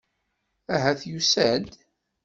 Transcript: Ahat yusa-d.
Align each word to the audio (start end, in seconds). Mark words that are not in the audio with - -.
Ahat 0.73 1.01
yusa-d. 1.11 1.71